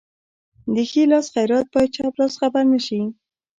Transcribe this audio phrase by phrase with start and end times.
[0.73, 3.01] د ښي لاس خیرات باید چپ لاس خبر نشي.